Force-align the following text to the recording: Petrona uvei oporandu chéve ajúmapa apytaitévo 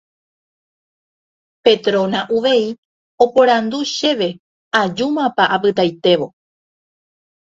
Petrona 1.65 2.19
uvei 2.37 2.63
oporandu 3.25 3.79
chéve 3.95 4.29
ajúmapa 4.81 5.43
apytaitévo 5.55 6.27